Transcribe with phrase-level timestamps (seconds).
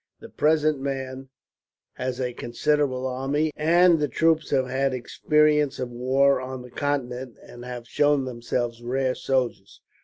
[0.19, 1.29] The present man
[1.93, 7.35] has a considerable army, and the troops have had experience of war on the Continent,
[7.43, 9.79] and have shown themselves rare soldiers.